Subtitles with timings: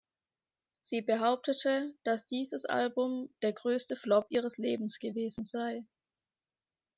[0.83, 5.85] Sie behauptete, dass dieses Album der größte Flop ihres Lebens gewesen sei.